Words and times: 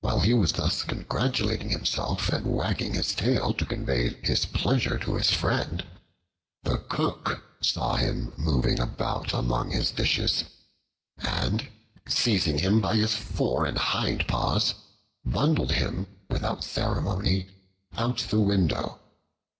While 0.00 0.20
he 0.20 0.32
was 0.32 0.52
congratulating 0.84 1.70
himself 1.70 2.28
and 2.28 2.46
wagging 2.46 2.94
his 2.94 3.16
tail 3.16 3.52
to 3.54 3.66
convey 3.66 4.10
his 4.22 4.46
pleasure 4.46 4.96
to 4.98 5.16
his 5.16 5.32
friend, 5.32 5.84
the 6.62 6.78
Cook 6.78 7.42
saw 7.60 7.96
him 7.96 8.32
moving 8.36 8.78
about 8.78 9.34
among 9.34 9.72
his 9.72 9.90
dishes 9.90 10.44
and, 11.18 11.68
seizing 12.06 12.58
him 12.58 12.80
by 12.80 12.94
his 12.94 13.16
fore 13.16 13.66
and 13.66 13.76
hind 13.78 14.28
paws, 14.28 14.76
bundled 15.24 15.72
him 15.72 16.06
without 16.28 16.62
ceremony 16.62 17.48
out 17.98 18.22
of 18.22 18.30
the 18.30 18.38
window. 18.38 19.00